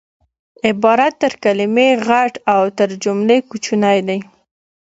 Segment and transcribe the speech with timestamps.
[0.69, 4.19] عبارت تر کلیمې غټ او تر جملې کوچنی دئ